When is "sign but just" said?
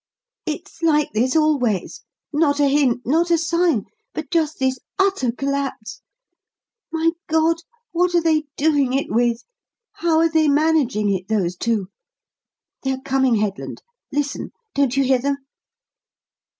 3.37-4.57